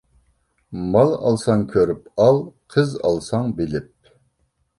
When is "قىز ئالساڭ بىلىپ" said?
2.77-4.15